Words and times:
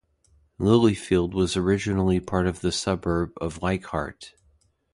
Lilyfield 0.59 1.35
was 1.35 1.55
originally 1.55 2.19
part 2.19 2.47
of 2.47 2.61
the 2.61 2.71
suburb 2.71 3.33
of 3.39 3.61
Leichhardt. 3.61 4.33